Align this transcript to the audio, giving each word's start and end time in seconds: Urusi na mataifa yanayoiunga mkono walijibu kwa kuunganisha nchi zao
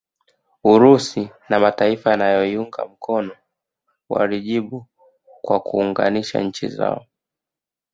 Urusi 0.63 1.29
na 1.49 1.59
mataifa 1.59 2.09
yanayoiunga 2.11 2.85
mkono 2.85 3.35
walijibu 4.09 4.85
kwa 5.41 5.59
kuunganisha 5.59 6.41
nchi 6.41 6.67
zao 6.67 7.05